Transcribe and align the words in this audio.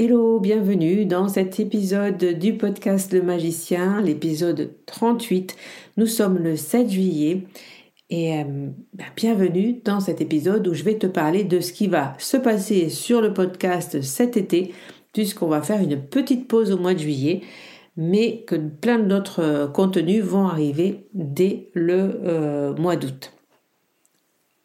Hello, 0.00 0.38
bienvenue 0.38 1.06
dans 1.06 1.26
cet 1.26 1.58
épisode 1.58 2.24
du 2.24 2.56
podcast 2.56 3.12
Le 3.12 3.20
Magicien, 3.20 4.00
l'épisode 4.00 4.70
38. 4.86 5.56
Nous 5.96 6.06
sommes 6.06 6.38
le 6.38 6.54
7 6.54 6.88
juillet 6.88 7.42
et 8.08 8.38
euh, 8.38 8.44
ben, 8.92 9.06
bienvenue 9.16 9.80
dans 9.84 9.98
cet 9.98 10.20
épisode 10.20 10.68
où 10.68 10.72
je 10.72 10.84
vais 10.84 10.98
te 10.98 11.08
parler 11.08 11.42
de 11.42 11.58
ce 11.58 11.72
qui 11.72 11.88
va 11.88 12.14
se 12.18 12.36
passer 12.36 12.90
sur 12.90 13.20
le 13.20 13.34
podcast 13.34 14.00
cet 14.00 14.36
été, 14.36 14.72
puisqu'on 15.12 15.48
va 15.48 15.62
faire 15.62 15.80
une 15.80 16.00
petite 16.00 16.46
pause 16.46 16.70
au 16.70 16.78
mois 16.78 16.94
de 16.94 17.00
juillet, 17.00 17.40
mais 17.96 18.44
que 18.46 18.54
plein 18.54 19.00
d'autres 19.00 19.42
euh, 19.42 19.66
contenus 19.66 20.22
vont 20.22 20.46
arriver 20.46 21.08
dès 21.12 21.70
le 21.74 22.20
euh, 22.24 22.72
mois 22.76 22.94
d'août. 22.94 23.32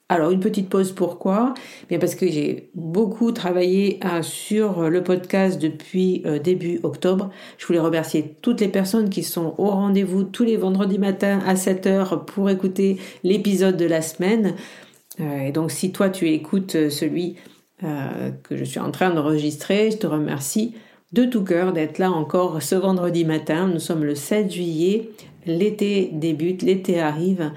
Alors 0.10 0.32
une 0.32 0.42
petite 0.42 0.70
pause 0.70 0.92
pourquoi? 0.92 1.54
Bien 1.88 1.98
parce 1.98 2.16
que 2.16 2.28
j'ai 2.28 2.70
beaucoup 2.76 3.32
travaillé 3.32 4.00
euh, 4.04 4.22
sur 4.22 4.90
le 4.90 5.02
podcast 5.02 5.62
depuis 5.62 6.22
euh, 6.26 6.40
début 6.40 6.82
octobre. 6.84 7.32
Je 7.58 7.66
voulais 7.66 7.80
remercier 7.80 8.36
toutes 8.42 8.60
les 8.60 8.68
personnes 8.68 9.10
qui 9.10 9.24
sont 9.24 9.56
au 9.58 9.70
rendez-vous 9.70 10.24
tous 10.24 10.44
les 10.44 10.58
vendredis 10.58 11.00
matins 11.00 11.40
à 11.48 11.54
7h 11.54 12.26
pour 12.26 12.50
écouter 12.50 12.98
l'épisode 13.24 13.78
de 13.78 13.86
la 13.86 14.02
semaine. 14.02 14.56
Euh, 15.22 15.48
et 15.48 15.52
donc 15.54 15.72
si 15.72 15.94
toi 15.94 16.10
tu 16.10 16.30
écoutes 16.30 16.90
celui 16.90 17.38
que 18.44 18.56
je 18.56 18.64
suis 18.64 18.80
en 18.80 18.92
train 18.92 19.10
d'enregistrer, 19.14 19.92
je 19.92 19.98
te 19.98 20.08
remercie 20.08 20.74
de 21.12 21.26
tout 21.26 21.44
cœur 21.44 21.74
d'être 21.74 21.98
là 21.98 22.12
encore 22.12 22.62
ce 22.62 22.76
vendredi 22.76 23.26
matin. 23.26 23.68
Nous 23.68 23.80
sommes 23.80 24.06
le 24.06 24.16
7 24.16 24.50
juillet, 24.50 25.10
l'été 25.46 26.10
débute, 26.14 26.62
l'été 26.62 27.02
arrive. 27.02 27.52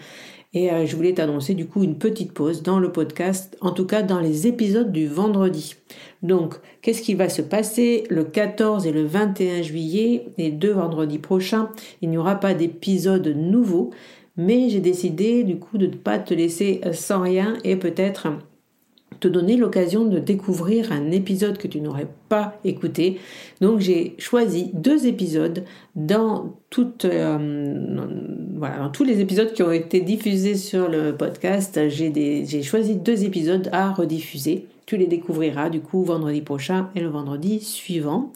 Et 0.55 0.71
euh, 0.71 0.87
je 0.87 0.97
voulais 0.97 1.15
t'annoncer 1.15 1.55
du 1.55 1.67
coup 1.67 1.83
une 1.83 1.99
petite 1.99 2.33
pause 2.33 2.63
dans 2.63 2.79
le 2.79 2.93
podcast, 2.93 3.57
en 3.61 3.73
tout 3.73 3.87
cas 3.87 4.03
dans 4.03 4.21
les 4.21 4.47
épisodes 4.47 4.93
du 4.93 5.07
vendredi. 5.07 5.75
Donc, 6.23 6.55
qu'est-ce 6.83 7.03
qui 7.03 7.15
va 7.15 7.29
se 7.29 7.43
passer 7.43 8.05
le 8.09 8.25
14 8.25 8.87
et 8.87 8.93
le 8.93 9.05
21 9.05 9.63
juillet, 9.63 10.27
les 10.39 10.51
deux 10.51 10.73
vendredis 10.73 11.19
prochains? 11.19 11.71
Il 12.03 12.11
n'y 12.11 12.19
aura 12.19 12.37
pas 12.37 12.55
d'épisode 12.55 13.27
nouveau, 13.29 13.91
mais 14.37 14.69
j'ai 14.69 14.81
décidé 14.81 15.45
du 15.45 15.59
coup 15.59 15.79
de 15.79 15.87
ne 15.87 15.95
pas 15.95 16.19
te 16.19 16.35
laisser 16.35 16.81
sans 16.93 17.21
rien 17.21 17.55
et 17.65 17.77
peut-être 17.77 18.29
te 19.21 19.29
donner 19.29 19.57
l'occasion 19.57 20.05
de 20.05 20.19
découvrir 20.19 20.93
un 20.93 21.11
épisode 21.11 21.59
que 21.59 21.69
tu 21.69 21.81
n'aurais 21.81 22.09
pas 22.29 22.59
écouté. 22.65 23.19
Donc 23.61 23.81
j'ai 23.81 24.15
choisi 24.19 24.71
deux 24.75 25.07
épisodes 25.07 25.65
dans, 25.95 26.57
toutes, 26.71 27.05
euh, 27.05 27.97
voilà, 28.57 28.79
dans 28.79 28.89
tous 28.89 29.05
les 29.05 29.21
épisodes 29.21 29.53
qui 29.53 29.63
ont 29.63 29.73
été 29.73 30.01
diffusés 30.01 30.55
sur 30.55 30.89
le 30.89 31.15
podcast. 31.15 31.79
J'ai 31.89 32.63
choisi 32.63 32.97
deux 32.97 33.25
épisodes 33.25 33.69
à 33.73 33.93
rediffuser. 33.93 34.67
Tu 34.87 34.97
les 34.97 35.07
découvriras 35.07 35.69
du 35.69 35.81
coup 35.81 36.03
vendredi 36.05 36.41
prochain 36.41 36.89
et 36.95 37.01
le 37.01 37.09
vendredi 37.09 37.61
suivant. 37.61 38.33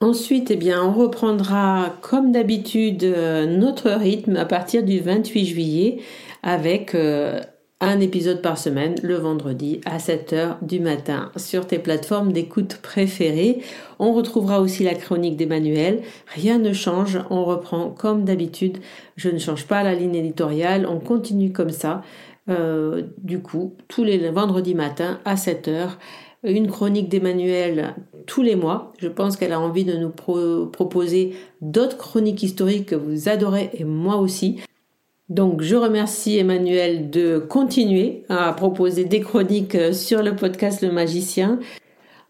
Ensuite, 0.00 0.50
eh 0.50 0.56
bien, 0.56 0.82
on 0.82 0.92
reprendra 0.92 1.94
comme 2.00 2.32
d'habitude 2.32 3.04
euh, 3.04 3.44
notre 3.44 3.90
rythme 3.90 4.36
à 4.36 4.46
partir 4.46 4.82
du 4.82 4.98
28 4.98 5.44
juillet 5.44 5.98
avec 6.42 6.94
euh, 6.94 7.40
un 7.80 8.00
épisode 8.00 8.42
par 8.42 8.58
semaine 8.58 8.94
le 9.02 9.14
vendredi 9.14 9.80
à 9.86 9.96
7h 9.96 10.56
du 10.62 10.80
matin 10.80 11.32
sur 11.36 11.66
tes 11.66 11.78
plateformes 11.78 12.32
d'écoute 12.32 12.78
préférées. 12.82 13.62
On 13.98 14.12
retrouvera 14.12 14.60
aussi 14.60 14.84
la 14.84 14.94
chronique 14.94 15.36
d'Emmanuel. 15.36 16.02
Rien 16.26 16.58
ne 16.58 16.74
change, 16.74 17.18
on 17.30 17.44
reprend 17.44 17.90
comme 17.90 18.24
d'habitude. 18.24 18.78
Je 19.16 19.30
ne 19.30 19.38
change 19.38 19.66
pas 19.66 19.82
la 19.82 19.94
ligne 19.94 20.14
éditoriale, 20.14 20.86
on 20.86 21.00
continue 21.00 21.52
comme 21.52 21.70
ça. 21.70 22.02
Euh, 22.50 23.02
du 23.18 23.40
coup, 23.40 23.74
tous 23.88 24.04
les 24.04 24.30
vendredis 24.30 24.74
matins 24.74 25.18
à 25.24 25.36
7h, 25.36 25.90
une 26.42 26.68
chronique 26.68 27.08
d'Emmanuel 27.08 27.94
tous 28.26 28.42
les 28.42 28.56
mois. 28.56 28.92
Je 28.98 29.08
pense 29.08 29.36
qu'elle 29.36 29.52
a 29.52 29.60
envie 29.60 29.84
de 29.84 29.96
nous 29.96 30.10
proposer 30.10 31.34
d'autres 31.62 31.96
chroniques 31.96 32.42
historiques 32.42 32.86
que 32.86 32.94
vous 32.94 33.28
adorez 33.28 33.70
et 33.74 33.84
moi 33.84 34.16
aussi. 34.16 34.60
Donc 35.30 35.62
je 35.62 35.76
remercie 35.76 36.38
Emmanuel 36.38 37.08
de 37.08 37.38
continuer 37.38 38.24
à 38.28 38.52
proposer 38.52 39.04
des 39.04 39.20
chroniques 39.20 39.76
euh, 39.76 39.92
sur 39.92 40.24
le 40.24 40.34
podcast 40.34 40.82
Le 40.82 40.90
Magicien. 40.90 41.60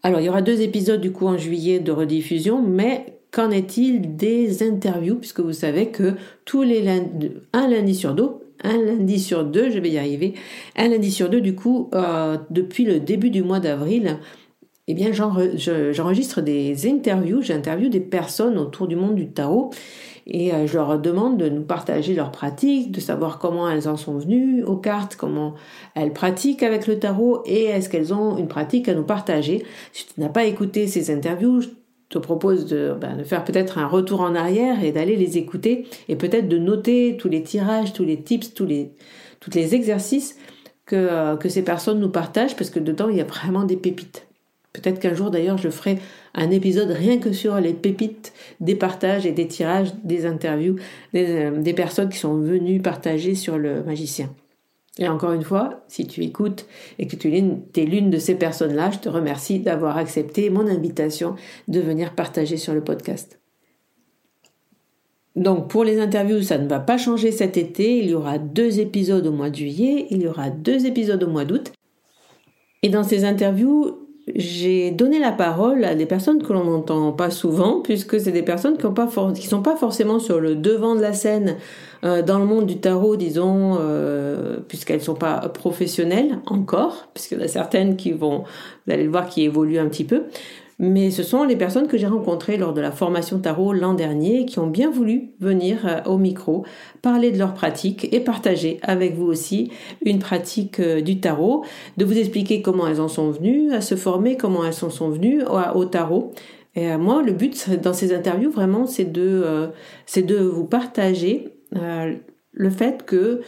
Alors 0.03 0.19
il 0.19 0.27
y 0.27 0.29
aura 0.29 0.43
deux 0.43 0.61
épisodes 0.61 1.01
du 1.01 1.11
coup 1.11 1.25
en 1.25 1.35
juillet 1.35 1.79
de 1.79 1.91
rediffusion, 1.91 2.61
mais 2.61 3.17
qu'en 3.31 3.49
est-il 3.49 4.15
des 4.17 4.61
interviews? 4.61 5.15
Puisque 5.15 5.39
vous 5.39 5.51
savez 5.51 5.87
que 5.87 6.13
tous 6.45 6.61
les 6.61 6.83
lundis, 6.83 7.31
un 7.53 7.67
lundi 7.67 7.95
sur 7.95 8.13
deux, 8.13 8.29
un 8.63 8.77
lundi 8.77 9.19
sur 9.19 9.45
deux, 9.45 9.71
je 9.71 9.79
vais 9.79 9.89
y 9.89 9.97
arriver, 9.97 10.35
un 10.77 10.89
lundi 10.89 11.09
sur 11.09 11.27
deux 11.27 11.41
du 11.41 11.55
coup, 11.55 11.89
euh, 11.95 12.37
depuis 12.51 12.85
le 12.85 12.99
début 12.99 13.31
du 13.31 13.41
mois 13.41 13.59
d'avril, 13.59 14.19
eh 14.91 14.93
bien 14.93 15.13
j'enregistre 15.13 16.41
des 16.41 16.85
interviews, 16.85 17.41
j'interviewe 17.41 17.89
des 17.89 18.01
personnes 18.01 18.57
autour 18.57 18.87
du 18.87 18.97
monde 18.97 19.15
du 19.15 19.31
tarot 19.31 19.69
et 20.27 20.53
euh, 20.53 20.67
je 20.67 20.73
leur 20.73 20.99
demande 20.99 21.37
de 21.37 21.47
nous 21.47 21.61
partager 21.61 22.13
leurs 22.13 22.31
pratiques, 22.31 22.91
de 22.91 22.99
savoir 22.99 23.39
comment 23.39 23.69
elles 23.69 23.87
en 23.87 23.95
sont 23.95 24.17
venues 24.17 24.65
aux 24.65 24.75
cartes, 24.75 25.15
comment 25.15 25.53
elles 25.95 26.11
pratiquent 26.11 26.61
avec 26.61 26.87
le 26.87 26.99
tarot 26.99 27.41
et 27.45 27.63
est-ce 27.63 27.87
qu'elles 27.87 28.13
ont 28.13 28.35
une 28.37 28.49
pratique 28.49 28.89
à 28.89 28.93
nous 28.93 29.05
partager. 29.05 29.63
Si 29.93 30.07
tu 30.07 30.19
n'as 30.19 30.27
pas 30.27 30.43
écouté 30.43 30.87
ces 30.87 31.09
interviews, 31.09 31.61
je 31.61 31.69
te 32.09 32.17
propose 32.17 32.65
de, 32.65 32.93
ben, 32.99 33.23
faire 33.23 33.45
peut-être 33.45 33.77
un 33.77 33.87
retour 33.87 34.19
en 34.19 34.35
arrière 34.35 34.83
et 34.83 34.91
d'aller 34.91 35.15
les 35.15 35.37
écouter 35.37 35.87
et 36.09 36.17
peut-être 36.17 36.49
de 36.49 36.57
noter 36.57 37.15
tous 37.17 37.29
les 37.29 37.43
tirages, 37.43 37.93
tous 37.93 38.03
les 38.03 38.21
tips, 38.21 38.53
tous 38.53 38.65
les, 38.65 38.91
les 39.55 39.73
exercices 39.73 40.37
que, 40.85 40.97
euh, 40.97 41.37
que 41.37 41.47
ces 41.47 41.63
personnes 41.63 42.01
nous 42.01 42.11
partagent 42.11 42.57
parce 42.57 42.69
que 42.69 42.79
dedans 42.79 43.07
il 43.07 43.15
y 43.15 43.21
a 43.21 43.25
vraiment 43.25 43.63
des 43.63 43.77
pépites. 43.77 44.27
Peut-être 44.73 44.99
qu'un 44.99 45.13
jour 45.13 45.31
d'ailleurs 45.31 45.57
je 45.57 45.69
ferai 45.69 45.99
un 46.33 46.49
épisode 46.49 46.91
rien 46.91 47.17
que 47.17 47.33
sur 47.33 47.59
les 47.59 47.73
pépites 47.73 48.33
des 48.59 48.75
partages 48.75 49.25
et 49.25 49.31
des 49.31 49.47
tirages 49.47 49.93
des 50.03 50.25
interviews 50.25 50.77
des, 51.13 51.25
euh, 51.27 51.73
personnes 51.73 52.09
qui 52.09 52.17
sont 52.17 52.35
venues 52.35 52.81
partager 52.81 53.35
sur 53.35 53.57
le 53.57 53.83
magicien. 53.83 54.29
Et 54.97 55.07
encore 55.07 55.31
une 55.31 55.43
fois, 55.43 55.83
si 55.87 56.05
tu 56.05 56.21
écoutes 56.21 56.65
et 56.99 57.07
que 57.07 57.15
tu 57.15 57.33
es 57.35 57.85
l'une 57.85 58.09
de 58.09 58.17
ces 58.17 58.35
personnes-là, 58.35 58.91
je 58.91 58.99
te 58.99 59.09
remercie 59.09 59.59
d'avoir 59.59 59.97
accepté 59.97 60.49
mon 60.49 60.67
invitation 60.67 61.35
de 61.69 61.79
venir 61.79 62.13
partager 62.13 62.57
sur 62.57 62.73
le 62.73 62.83
podcast. 62.83 63.39
Donc 65.35 65.69
pour 65.69 65.85
les 65.85 65.99
interviews, 65.99 66.41
ça 66.41 66.57
ne 66.57 66.67
va 66.67 66.79
pas 66.79 66.97
changer 66.97 67.31
cet 67.31 67.55
été. 67.55 67.99
Il 67.99 68.09
y 68.09 68.13
aura 68.13 68.37
deux 68.37 68.79
épisodes 68.79 69.25
au 69.25 69.31
mois 69.31 69.49
de 69.49 69.55
juillet, 69.55 70.07
il 70.09 70.21
y 70.21 70.27
aura 70.27 70.49
deux 70.49 70.85
épisodes 70.85 71.23
au 71.23 71.29
mois 71.29 71.45
d'août. 71.45 71.71
Et 72.83 72.89
dans 72.89 73.03
ces 73.03 73.23
interviews, 73.23 74.09
j'ai 74.35 74.91
donné 74.91 75.19
la 75.19 75.31
parole 75.31 75.83
à 75.83 75.95
des 75.95 76.05
personnes 76.05 76.41
que 76.41 76.53
l'on 76.53 76.63
n'entend 76.63 77.11
pas 77.11 77.29
souvent, 77.29 77.81
puisque 77.81 78.19
c'est 78.19 78.31
des 78.31 78.43
personnes 78.43 78.77
qui 78.77 78.85
ne 78.85 79.49
sont 79.49 79.61
pas 79.61 79.75
forcément 79.75 80.19
sur 80.19 80.39
le 80.39 80.55
devant 80.55 80.95
de 80.95 81.01
la 81.01 81.13
scène 81.13 81.57
euh, 82.03 82.21
dans 82.21 82.39
le 82.39 82.45
monde 82.45 82.65
du 82.65 82.77
tarot, 82.77 83.15
disons, 83.15 83.77
euh, 83.79 84.57
puisqu'elles 84.67 84.99
ne 84.99 85.03
sont 85.03 85.15
pas 85.15 85.49
professionnelles 85.49 86.39
encore, 86.45 87.09
puisqu'il 87.13 87.37
y 87.37 87.41
en 87.41 87.45
a 87.45 87.47
certaines 87.47 87.95
qui 87.95 88.11
vont, 88.11 88.43
vous 88.85 88.93
allez 88.93 89.03
le 89.03 89.11
voir, 89.11 89.27
qui 89.27 89.43
évoluent 89.43 89.79
un 89.79 89.87
petit 89.87 90.05
peu 90.05 90.23
mais 90.81 91.11
ce 91.11 91.21
sont 91.21 91.43
les 91.43 91.55
personnes 91.55 91.87
que 91.87 91.95
j'ai 91.95 92.07
rencontrées 92.07 92.57
lors 92.57 92.73
de 92.73 92.81
la 92.81 92.91
formation 92.91 93.37
tarot 93.37 93.71
l'an 93.71 93.93
dernier 93.93 94.47
qui 94.47 94.57
ont 94.57 94.65
bien 94.65 94.89
voulu 94.89 95.29
venir 95.39 95.85
euh, 95.85 96.01
au 96.09 96.17
micro, 96.17 96.65
parler 97.03 97.31
de 97.31 97.37
leur 97.37 97.53
pratique 97.53 98.11
et 98.11 98.19
partager 98.19 98.79
avec 98.81 99.15
vous 99.15 99.27
aussi 99.27 99.71
une 100.03 100.17
pratique 100.17 100.79
euh, 100.79 101.01
du 101.01 101.19
tarot, 101.19 101.63
de 101.97 102.03
vous 102.03 102.17
expliquer 102.17 102.63
comment 102.63 102.87
elles 102.87 102.99
en 102.99 103.07
sont 103.07 103.29
venues 103.29 103.71
à 103.71 103.81
se 103.81 103.93
former, 103.93 104.37
comment 104.37 104.65
elles 104.65 104.83
en 104.83 104.89
sont 104.89 105.09
venues 105.09 105.43
au 105.75 105.85
tarot. 105.85 106.33
Et 106.73 106.91
euh, 106.91 106.97
moi, 106.97 107.21
le 107.21 107.33
but 107.33 107.69
dans 107.79 107.93
ces 107.93 108.11
interviews, 108.11 108.49
vraiment, 108.49 108.87
c'est 108.87 109.11
de, 109.11 109.69
c'est 110.07 110.23
de 110.23 110.37
vous 110.37 110.65
partager 110.65 111.49
le 112.53 112.69
fait 112.71 113.05
que 113.05 113.41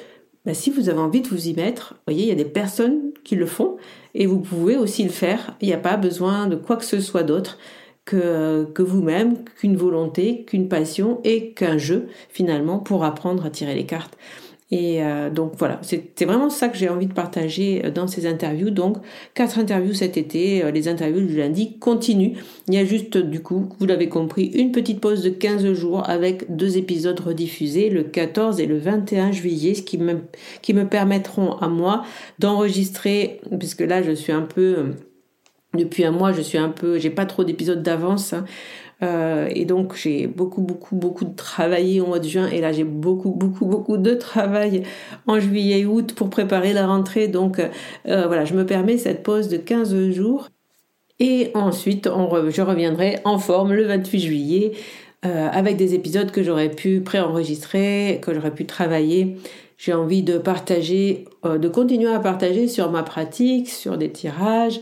bah, 0.45 0.53
si 0.53 0.69
vous 0.69 0.89
avez 0.89 0.99
envie 0.99 1.21
de 1.21 1.29
vous 1.29 1.47
y 1.47 1.53
mettre, 1.53 1.95
voyez, 2.05 2.23
il 2.23 2.29
y 2.29 2.31
a 2.31 2.35
des 2.35 2.45
personnes 2.45 3.11
qui 3.23 3.35
le 3.35 3.45
font 3.45 3.77
et 4.15 4.25
vous 4.25 4.39
pouvez 4.39 4.77
aussi 4.77 5.03
le 5.03 5.09
faire. 5.09 5.55
Il 5.61 5.67
n'y 5.67 5.73
a 5.73 5.77
pas 5.77 5.97
besoin 5.97 6.47
de 6.47 6.55
quoi 6.55 6.77
que 6.77 6.85
ce 6.85 6.99
soit 6.99 7.23
d'autre 7.23 7.57
que, 8.05 8.81
vous-même, 8.81 9.43
qu'une 9.55 9.77
volonté, 9.77 10.43
qu'une 10.45 10.67
passion 10.67 11.21
et 11.23 11.53
qu'un 11.53 11.77
jeu 11.77 12.07
finalement 12.29 12.79
pour 12.79 13.05
apprendre 13.05 13.45
à 13.45 13.49
tirer 13.49 13.75
les 13.75 13.85
cartes. 13.85 14.17
Et 14.75 15.03
euh, 15.03 15.29
donc 15.29 15.53
voilà, 15.59 15.79
c'est 15.83 16.25
vraiment 16.25 16.49
ça 16.49 16.67
que 16.67 16.75
j'ai 16.75 16.89
envie 16.89 17.05
de 17.05 17.13
partager 17.13 17.85
euh, 17.85 17.91
dans 17.91 18.07
ces 18.07 18.25
interviews. 18.25 18.71
Donc 18.71 18.97
quatre 19.35 19.59
interviews 19.59 19.93
cet 19.93 20.17
été, 20.17 20.63
euh, 20.63 20.71
les 20.71 20.87
interviews 20.87 21.21
du 21.21 21.37
lundi 21.37 21.77
continuent. 21.77 22.37
Il 22.67 22.73
y 22.73 22.77
a 22.79 22.83
juste 22.83 23.15
du 23.15 23.39
coup, 23.39 23.69
vous 23.77 23.85
l'avez 23.85 24.09
compris, 24.09 24.45
une 24.47 24.71
petite 24.71 24.99
pause 24.99 25.21
de 25.21 25.29
15 25.29 25.73
jours 25.73 26.09
avec 26.09 26.55
deux 26.55 26.75
épisodes 26.75 27.19
rediffusés 27.19 27.91
le 27.91 28.01
14 28.01 28.59
et 28.59 28.65
le 28.65 28.79
21 28.79 29.31
juillet, 29.31 29.75
ce 29.75 29.83
qui 29.83 29.99
me, 29.99 30.85
permettront 30.85 31.53
à 31.57 31.67
moi 31.67 32.03
d'enregistrer, 32.39 33.41
puisque 33.59 33.81
là 33.81 34.01
je 34.01 34.13
suis 34.13 34.31
un 34.31 34.41
peu 34.41 34.93
depuis 35.75 36.03
un 36.03 36.11
mois, 36.11 36.31
je 36.31 36.41
suis 36.41 36.57
un 36.57 36.69
peu, 36.69 36.97
j'ai 36.97 37.11
pas 37.11 37.27
trop 37.27 37.43
d'épisodes 37.43 37.83
d'avance, 37.83 38.33
hein, 38.33 38.45
euh, 39.03 39.49
et 39.53 39.65
donc 39.65 39.95
j'ai 39.95 40.27
beaucoup, 40.27 40.61
beaucoup, 40.61 40.95
beaucoup 40.95 41.25
travaillé 41.25 41.99
au 41.99 42.07
mois 42.07 42.19
de 42.19 42.27
juin 42.27 42.47
et 42.47 42.61
là 42.61 42.71
j'ai 42.71 42.85
beaucoup, 42.85 43.31
beaucoup, 43.31 43.65
beaucoup 43.65 43.97
de 43.97 44.13
travail 44.13 44.83
en 45.27 45.39
juillet 45.39 45.81
et 45.81 45.85
août 45.85 46.13
pour 46.15 46.29
préparer 46.29 46.73
la 46.73 46.87
rentrée. 46.87 47.27
Donc 47.27 47.59
euh, 47.59 47.67
voilà, 48.05 48.45
je 48.45 48.53
me 48.53 48.65
permets 48.65 48.97
cette 48.97 49.23
pause 49.23 49.49
de 49.49 49.57
15 49.57 50.11
jours. 50.11 50.49
Et 51.19 51.51
ensuite, 51.53 52.09
je 52.49 52.61
reviendrai 52.61 53.19
en 53.23 53.37
forme 53.37 53.73
le 53.73 53.83
28 53.83 54.19
juillet 54.19 54.71
euh, 55.25 55.47
avec 55.51 55.77
des 55.77 55.93
épisodes 55.93 56.31
que 56.31 56.41
j'aurais 56.41 56.69
pu 56.69 57.01
préenregistrer, 57.01 58.19
que 58.21 58.33
j'aurais 58.33 58.53
pu 58.53 58.65
travailler. 58.65 59.37
J'ai 59.77 59.93
envie 59.93 60.23
de 60.23 60.37
partager, 60.37 61.25
de 61.43 61.67
continuer 61.67 62.11
à 62.11 62.19
partager 62.19 62.67
sur 62.67 62.89
ma 62.89 63.03
pratique, 63.03 63.69
sur 63.69 63.97
des 63.97 64.09
tirages, 64.11 64.79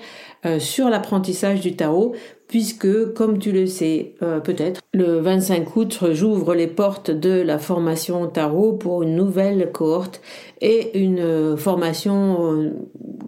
sur 0.60 0.90
l'apprentissage 0.90 1.62
du 1.62 1.76
tarot 1.76 2.14
puisque, 2.52 3.14
comme 3.14 3.40
tu 3.40 3.54
le 3.54 3.66
sais 3.66 4.14
euh, 4.22 4.42
peut-être, 4.42 4.82
le 4.94 5.20
25 5.20 5.74
août, 5.78 6.04
j'ouvre 6.12 6.54
les 6.54 6.68
portes 6.68 7.10
de 7.10 7.42
la 7.42 7.58
formation 7.58 8.28
tarot 8.28 8.74
pour 8.74 9.04
une 9.04 9.16
nouvelle 9.16 9.72
cohorte 9.72 10.22
et 10.60 11.00
une 11.00 11.20
euh, 11.20 11.56
formation 11.56 12.52
euh, 12.52 12.72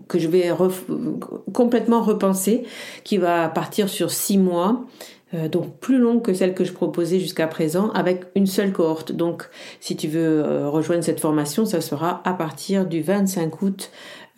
que 0.09 0.19
je 0.19 0.27
vais 0.27 0.51
complètement 1.53 2.01
repenser, 2.01 2.63
qui 3.05 3.17
va 3.17 3.47
partir 3.47 3.87
sur 3.87 4.11
six 4.11 4.37
mois. 4.37 4.85
donc 5.51 5.79
plus 5.79 5.97
longue 5.97 6.21
que 6.21 6.33
celle 6.33 6.53
que 6.53 6.63
je 6.63 6.73
proposais 6.73 7.19
jusqu'à 7.19 7.47
présent 7.47 7.89
avec 7.91 8.25
une 8.35 8.45
seule 8.45 8.71
cohorte. 8.73 9.13
Donc 9.13 9.49
si 9.79 9.95
tu 9.95 10.07
veux 10.07 10.67
rejoindre 10.67 11.03
cette 11.03 11.21
formation, 11.21 11.65
ça 11.65 11.81
sera 11.81 12.21
à 12.25 12.33
partir 12.33 12.85
du 12.85 13.01
25 13.01 13.61
août 13.61 13.89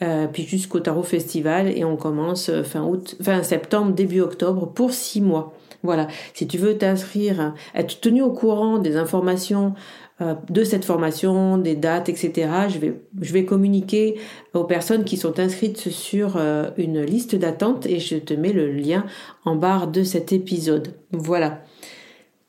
euh, 0.01 0.27
puis 0.27 0.43
jusqu'au 0.43 0.81
Tarot 0.81 1.03
Festival 1.03 1.69
et 1.69 1.85
on 1.85 1.95
commence 1.95 2.49
euh, 2.49 2.63
fin 2.63 2.83
août, 2.83 3.15
fin 3.21 3.43
septembre, 3.43 3.93
début 3.93 4.19
octobre 4.19 4.65
pour 4.67 4.91
six 4.91 5.21
mois. 5.21 5.53
Voilà. 5.83 6.07
Si 6.33 6.47
tu 6.47 6.57
veux 6.57 6.77
t'inscrire, 6.77 7.53
être 7.73 8.01
tenu 8.01 8.21
au 8.21 8.31
courant 8.31 8.77
des 8.77 8.97
informations 8.97 9.73
euh, 10.19 10.33
de 10.49 10.65
cette 10.65 10.83
formation, 10.83 11.57
des 11.57 11.77
dates, 11.77 12.09
etc. 12.09 12.49
Je 12.67 12.79
vais, 12.79 12.99
je 13.21 13.31
vais 13.31 13.45
communiquer 13.45 14.19
aux 14.53 14.65
personnes 14.65 15.05
qui 15.05 15.15
sont 15.15 15.39
inscrites 15.39 15.89
sur 15.89 16.37
une 16.77 17.01
liste 17.01 17.35
d'attente 17.35 17.85
et 17.85 17.99
je 17.99 18.17
te 18.17 18.33
mets 18.33 18.51
le 18.51 18.69
lien 18.69 19.05
en 19.45 19.55
barre 19.55 19.87
de 19.87 20.03
cet 20.03 20.33
épisode. 20.33 20.89
Voilà. 21.13 21.61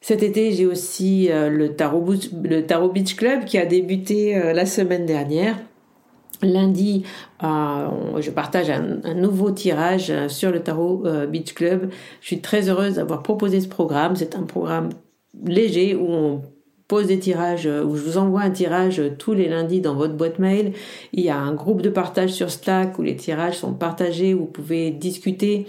Cet 0.01 0.25
été, 0.25 0.51
j'ai 0.53 0.67
aussi 0.67 1.29
le, 1.31 1.69
Tarot, 1.69 2.15
le 2.43 2.63
Tarot 2.63 2.91
Beach 2.91 3.15
Club 3.15 3.45
qui 3.45 3.59
a 3.59 3.67
débuté 3.67 4.35
la 4.53 4.67
semaine 4.67 5.05
dernière. 5.05 5.57
Lundi, 6.43 7.05
euh, 7.43 7.89
je 8.21 8.31
partage 8.31 8.71
un, 8.71 9.15
nouveau 9.15 9.51
tirage 9.51 10.13
sur 10.29 10.51
le 10.51 10.61
Tarot 10.61 11.03
euh, 11.07 11.27
Beach 11.27 11.55
Club. 11.55 11.91
Je 12.21 12.27
suis 12.27 12.41
très 12.41 12.69
heureuse 12.69 12.97
d'avoir 12.97 13.23
proposé 13.23 13.61
ce 13.61 13.69
programme. 13.69 14.17
C'est 14.17 14.37
un 14.37 14.43
programme 14.43 14.91
léger 15.45 15.95
où 15.95 16.07
on 16.09 16.43
pose 16.89 17.09
des 17.09 17.19
tirages, 17.19 17.67
où 17.67 17.97
je 17.97 18.03
vous 18.03 18.17
envoie 18.17 18.43
un 18.43 18.51
tirage 18.51 19.03
tous 19.19 19.35
les 19.35 19.49
lundis 19.49 19.81
dans 19.81 19.95
votre 19.95 20.15
boîte 20.15 20.39
mail. 20.39 20.73
Il 21.13 21.25
y 21.25 21.31
a 21.31 21.37
un 21.37 21.53
groupe 21.53 21.83
de 21.83 21.91
partage 21.91 22.31
sur 22.31 22.51
Slack 22.51 22.99
où 22.99 23.03
les 23.03 23.17
tirages 23.17 23.59
sont 23.59 23.75
partagés, 23.75 24.35
où 24.35 24.41
vous 24.41 24.47
pouvez 24.47 24.91
discuter. 24.91 25.67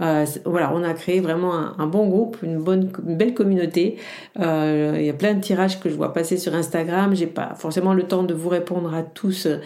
Euh, 0.00 0.24
voilà, 0.46 0.72
on 0.74 0.82
a 0.82 0.94
créé 0.94 1.20
vraiment 1.20 1.52
un, 1.78 1.86
bon 1.86 2.08
groupe, 2.08 2.38
une 2.42 2.58
bonne, 2.58 2.90
belle 3.02 3.34
communauté. 3.34 3.96
Euh, 4.38 4.96
il 4.98 5.04
y 5.04 5.10
a 5.10 5.14
plein 5.14 5.34
de 5.34 5.40
tirages 5.40 5.78
que 5.78 5.90
je 5.90 5.94
vois 5.94 6.12
passer 6.12 6.38
sur 6.38 6.54
Instagram. 6.54 7.14
J'ai 7.14 7.26
pas 7.26 7.54
forcément 7.56 7.92
le 7.92 8.04
temps 8.04 8.22
de 8.22 8.32
vous 8.32 8.48
répondre 8.48 8.94
à 8.94 9.02
tous 9.02 9.46
euh, 9.46 9.58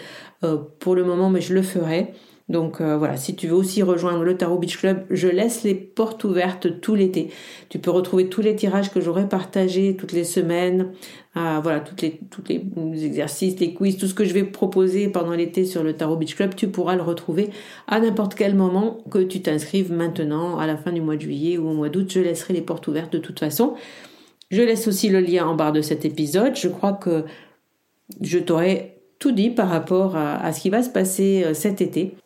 pour 0.78 0.94
le 0.94 1.04
moment, 1.04 1.30
mais 1.30 1.40
je 1.40 1.54
le 1.54 1.62
ferai. 1.62 2.12
Donc 2.50 2.82
voilà, 2.82 3.16
si 3.16 3.34
tu 3.34 3.46
veux 3.48 3.54
aussi 3.54 3.82
rejoindre 3.82 4.22
le 4.22 4.36
Tarot 4.36 4.58
Beach 4.58 4.76
Club, 4.76 5.06
je 5.08 5.28
laisse 5.28 5.62
les 5.62 5.74
portes 5.74 6.24
ouvertes 6.24 6.80
tout 6.82 6.94
l'été. 6.94 7.30
Tu 7.70 7.78
peux 7.78 7.90
retrouver 7.90 8.28
tous 8.28 8.42
les 8.42 8.54
tirages 8.54 8.92
que 8.92 9.00
j'aurai 9.00 9.26
partagés 9.26 9.96
toutes 9.96 10.12
les 10.12 10.24
semaines, 10.24 10.92
voilà, 11.34 11.80
toutes 11.80 12.02
les, 12.02 12.20
toutes 12.30 12.50
les 12.50 12.62
exercices, 13.02 13.58
les 13.60 13.72
quiz, 13.72 13.96
tout 13.96 14.06
ce 14.06 14.12
que 14.12 14.26
je 14.26 14.34
vais 14.34 14.44
proposer 14.44 15.08
pendant 15.08 15.32
l'été 15.32 15.64
sur 15.64 15.82
le 15.82 15.94
Tarot 15.94 16.16
Beach 16.16 16.36
Club, 16.36 16.54
tu 16.54 16.68
pourras 16.68 16.96
le 16.96 17.02
retrouver 17.02 17.48
à 17.88 17.98
n'importe 17.98 18.34
quel 18.34 18.54
moment 18.54 18.98
que 19.10 19.20
tu 19.20 19.40
t'inscrives 19.40 19.90
maintenant, 19.90 20.58
à 20.58 20.66
la 20.66 20.76
fin 20.76 20.92
du 20.92 21.00
mois 21.00 21.16
de 21.16 21.22
juillet 21.22 21.56
ou 21.56 21.70
au 21.70 21.72
mois 21.72 21.88
d'août. 21.88 22.12
Je 22.12 22.20
laisserai 22.20 22.52
les 22.52 22.60
portes 22.60 22.86
ouvertes 22.88 23.14
de 23.14 23.18
toute 23.18 23.40
façon. 23.40 23.72
Je 24.50 24.60
laisse 24.60 24.86
aussi 24.86 25.08
le 25.08 25.20
lien 25.20 25.46
en 25.46 25.54
barre 25.54 25.72
de 25.72 25.80
cet 25.80 26.04
épisode. 26.04 26.56
Je 26.56 26.68
crois 26.68 26.92
que 26.92 27.24
je 28.20 28.38
t'aurai 28.38 28.93
tout 29.18 29.32
dit 29.32 29.50
par 29.50 29.68
rapport 29.68 30.16
à, 30.16 30.52
ce 30.52 30.60
qui 30.60 30.70
va 30.70 30.82
se 30.82 30.90
passer 30.90 31.44
euh, 31.44 31.54
cet 31.54 31.80
été. 31.80 32.16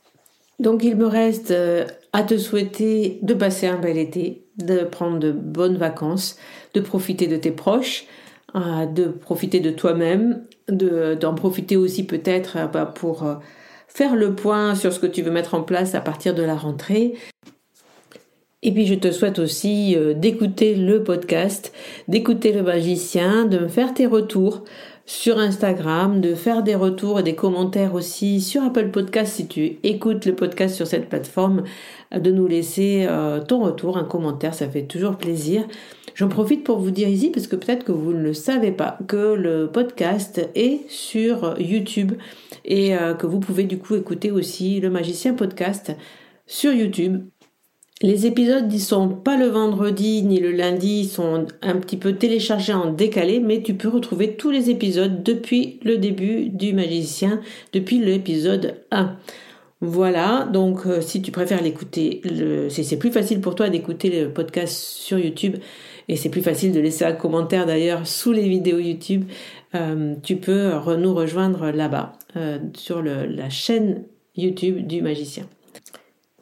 Donc 0.58 0.82
il 0.82 0.96
me 0.96 1.06
reste 1.06 1.52
euh, 1.52 1.86
à 2.12 2.22
te 2.22 2.36
souhaiter 2.36 3.18
de 3.22 3.34
passer 3.34 3.66
un 3.66 3.78
bel 3.78 3.96
été, 3.96 4.46
de 4.56 4.78
prendre 4.84 5.18
de 5.18 5.30
bonnes 5.30 5.76
vacances, 5.76 6.36
de 6.74 6.80
profiter 6.80 7.26
de 7.26 7.36
tes 7.36 7.52
proches, 7.52 8.06
de 8.54 9.08
profiter 9.08 9.60
de 9.60 9.70
toi-même, 9.70 10.44
d'en 10.68 11.34
profiter 11.34 11.76
aussi 11.76 12.04
peut-être 12.04 12.56
euh, 12.56 12.66
bah, 12.66 12.86
pour 12.86 13.24
euh, 13.24 13.34
faire 13.86 14.16
le 14.16 14.34
point 14.34 14.74
sur 14.74 14.92
ce 14.92 14.98
que 14.98 15.06
tu 15.06 15.22
veux 15.22 15.30
mettre 15.30 15.54
en 15.54 15.62
place 15.62 15.94
à 15.94 16.00
partir 16.00 16.34
de 16.34 16.42
la 16.42 16.54
rentrée. 16.54 17.14
Et 18.62 18.72
puis 18.72 18.86
je 18.86 18.94
te 18.94 19.12
souhaite 19.12 19.38
aussi 19.38 19.94
euh, 19.96 20.14
d'écouter 20.14 20.74
le 20.74 21.04
podcast, 21.04 21.72
d'écouter 22.08 22.52
le 22.52 22.62
magicien, 22.62 23.44
de 23.44 23.58
me 23.58 23.68
faire 23.68 23.94
tes 23.94 24.06
retours 24.06 24.64
sur 25.08 25.38
Instagram, 25.38 26.20
de 26.20 26.34
faire 26.34 26.62
des 26.62 26.74
retours 26.74 27.18
et 27.18 27.22
des 27.22 27.34
commentaires 27.34 27.94
aussi 27.94 28.42
sur 28.42 28.62
Apple 28.62 28.90
Podcast 28.90 29.36
si 29.36 29.48
tu 29.48 29.78
écoutes 29.82 30.26
le 30.26 30.34
podcast 30.34 30.74
sur 30.74 30.86
cette 30.86 31.08
plateforme, 31.08 31.64
de 32.14 32.30
nous 32.30 32.46
laisser 32.46 33.08
ton 33.48 33.60
retour, 33.60 33.96
un 33.96 34.04
commentaire, 34.04 34.52
ça 34.52 34.68
fait 34.68 34.82
toujours 34.82 35.16
plaisir. 35.16 35.64
J'en 36.18 36.28
profite 36.28 36.64
pour 36.64 36.80
vous 36.80 36.90
dire 36.90 37.08
ici, 37.08 37.30
parce 37.30 37.46
que 37.46 37.54
peut-être 37.54 37.84
que 37.84 37.92
vous 37.92 38.12
ne 38.12 38.20
le 38.20 38.34
savez 38.34 38.72
pas, 38.72 38.98
que 39.06 39.34
le 39.34 39.70
podcast 39.70 40.50
est 40.56 40.80
sur 40.90 41.54
YouTube 41.60 42.14
et 42.64 42.96
euh, 42.96 43.14
que 43.14 43.28
vous 43.28 43.38
pouvez 43.38 43.62
du 43.62 43.78
coup 43.78 43.94
écouter 43.94 44.32
aussi 44.32 44.80
le 44.80 44.90
Magicien 44.90 45.34
Podcast 45.34 45.92
sur 46.44 46.72
YouTube. 46.72 47.22
Les 48.00 48.26
épisodes 48.26 48.72
ne 48.72 48.78
sont 48.78 49.08
pas 49.08 49.36
le 49.36 49.46
vendredi 49.46 50.22
ni 50.22 50.38
le 50.38 50.52
lundi, 50.52 51.00
ils 51.00 51.08
sont 51.08 51.46
un 51.62 51.76
petit 51.76 51.96
peu 51.96 52.12
téléchargés 52.12 52.72
en 52.72 52.92
décalé, 52.92 53.40
mais 53.40 53.60
tu 53.60 53.74
peux 53.74 53.88
retrouver 53.88 54.36
tous 54.36 54.52
les 54.52 54.70
épisodes 54.70 55.24
depuis 55.24 55.80
le 55.82 55.98
début 55.98 56.48
du 56.48 56.72
magicien, 56.72 57.40
depuis 57.72 57.98
l'épisode 57.98 58.76
1. 58.92 59.16
Voilà, 59.80 60.48
donc 60.52 60.86
euh, 60.86 61.00
si 61.00 61.22
tu 61.22 61.32
préfères 61.32 61.60
l'écouter, 61.60 62.22
c'est 62.68 62.98
plus 62.98 63.10
facile 63.10 63.40
pour 63.40 63.56
toi 63.56 63.68
d'écouter 63.68 64.10
le 64.10 64.32
podcast 64.32 64.76
sur 64.76 65.18
YouTube 65.18 65.56
et 66.08 66.14
c'est 66.14 66.30
plus 66.30 66.42
facile 66.42 66.70
de 66.72 66.80
laisser 66.80 67.04
un 67.04 67.12
commentaire 67.12 67.66
d'ailleurs 67.66 68.06
sous 68.06 68.30
les 68.30 68.48
vidéos 68.48 68.78
YouTube, 68.78 69.24
euh, 69.74 70.14
tu 70.22 70.36
peux 70.36 70.70
nous 70.96 71.14
rejoindre 71.14 71.72
là-bas 71.72 72.12
euh, 72.36 72.58
sur 72.74 73.02
la 73.02 73.50
chaîne 73.50 74.04
YouTube 74.36 74.86
du 74.86 75.02
magicien. 75.02 75.48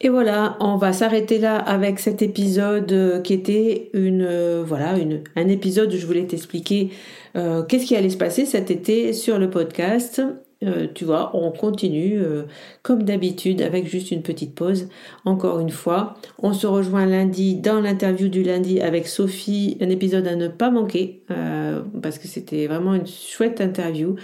Et 0.00 0.10
voilà, 0.10 0.56
on 0.60 0.76
va 0.76 0.92
s'arrêter 0.92 1.38
là 1.38 1.56
avec 1.56 1.98
cet 1.98 2.20
épisode 2.20 3.22
qui 3.22 3.32
était 3.32 3.90
une 3.94 4.60
voilà 4.62 4.94
un 5.36 5.48
épisode 5.48 5.92
où 5.92 5.96
je 5.96 6.06
voulais 6.06 6.26
t'expliquer 6.26 6.90
qu'est-ce 7.34 7.86
qui 7.86 7.96
allait 7.96 8.10
se 8.10 8.18
passer 8.18 8.44
cet 8.44 8.70
été 8.70 9.14
sur 9.14 9.38
le 9.38 9.48
podcast 9.48 10.20
euh, 10.64 10.86
tu 10.94 11.04
vois, 11.04 11.36
on 11.36 11.52
continue 11.52 12.18
euh, 12.18 12.44
comme 12.82 13.02
d'habitude 13.02 13.60
avec 13.60 13.86
juste 13.86 14.10
une 14.10 14.22
petite 14.22 14.54
pause. 14.54 14.88
Encore 15.26 15.60
une 15.60 15.70
fois, 15.70 16.14
on 16.38 16.54
se 16.54 16.66
rejoint 16.66 17.04
lundi 17.04 17.56
dans 17.56 17.80
l'interview 17.80 18.28
du 18.28 18.42
lundi 18.42 18.80
avec 18.80 19.06
Sophie, 19.06 19.76
un 19.82 19.90
épisode 19.90 20.26
à 20.26 20.34
ne 20.34 20.48
pas 20.48 20.70
manquer 20.70 21.22
euh, 21.30 21.82
parce 22.02 22.18
que 22.18 22.26
c'était 22.26 22.66
vraiment 22.66 22.94
une 22.94 23.06
chouette 23.06 23.60
interview. 23.60 24.16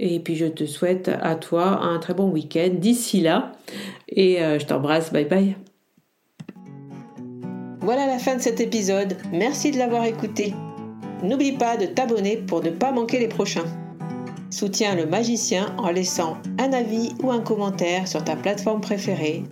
Et 0.00 0.20
puis 0.20 0.36
je 0.36 0.46
te 0.46 0.64
souhaite 0.64 1.10
à 1.20 1.34
toi 1.34 1.80
un 1.82 1.98
très 1.98 2.14
bon 2.14 2.30
week-end 2.30 2.70
d'ici 2.72 3.20
là. 3.20 3.52
Et 4.08 4.38
je 4.38 4.64
t'embrasse, 4.64 5.12
bye 5.12 5.24
bye. 5.24 5.56
Voilà 7.80 8.06
la 8.06 8.18
fin 8.18 8.36
de 8.36 8.40
cet 8.40 8.60
épisode. 8.60 9.16
Merci 9.32 9.72
de 9.72 9.78
l'avoir 9.78 10.04
écouté. 10.04 10.54
N'oublie 11.22 11.52
pas 11.52 11.76
de 11.76 11.86
t'abonner 11.86 12.36
pour 12.36 12.62
ne 12.62 12.70
pas 12.70 12.92
manquer 12.92 13.18
les 13.18 13.28
prochains. 13.28 13.64
Soutiens 14.50 14.94
le 14.94 15.04
magicien 15.04 15.74
en 15.78 15.90
laissant 15.90 16.36
un 16.58 16.72
avis 16.72 17.10
ou 17.22 17.30
un 17.30 17.40
commentaire 17.40 18.06
sur 18.06 18.22
ta 18.22 18.36
plateforme 18.36 18.80
préférée, 18.80 19.42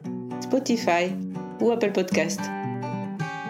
Spotify 0.41 1.13
ou 1.61 1.71
Apple 1.71 1.93
Podcast. 1.93 2.41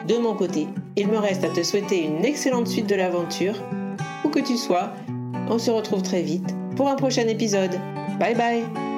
De 0.08 0.18
mon 0.18 0.34
côté, 0.34 0.66
il 0.96 1.08
me 1.08 1.18
reste 1.18 1.44
à 1.44 1.48
te 1.48 1.62
souhaiter 1.62 2.04
une 2.04 2.24
excellente 2.24 2.68
suite 2.68 2.88
de 2.88 2.94
l'aventure. 2.94 3.54
Où 4.24 4.28
que 4.28 4.40
tu 4.40 4.56
sois, 4.56 4.92
on 5.50 5.58
se 5.58 5.70
retrouve 5.70 6.02
très 6.02 6.22
vite 6.22 6.54
pour 6.76 6.88
un 6.88 6.96
prochain 6.96 7.26
épisode. 7.26 7.72
Bye 8.18 8.34
bye 8.34 8.95